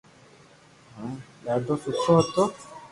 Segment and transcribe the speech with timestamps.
[0.93, 1.11] ھين
[1.43, 2.43] ڌاڌو سٺو ھتو